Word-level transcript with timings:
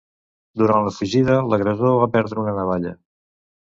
Durant 0.61 0.87
la 0.87 0.93
fugida, 0.95 1.35
l’agressor 1.51 2.01
va 2.05 2.09
perdre 2.17 2.43
una 2.45 2.59
navalla. 2.61 2.95